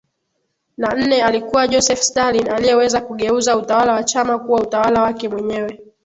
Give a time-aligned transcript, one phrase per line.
[0.77, 5.79] na nne alikuwa Josef Stalin aliyeweza kugeuza utawala wa chama kuwa utawala wake mwenyewe